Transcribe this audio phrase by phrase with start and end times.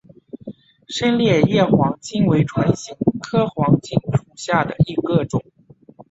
[0.87, 5.43] 深裂叶黄芩为唇形科黄芩属下的一个种。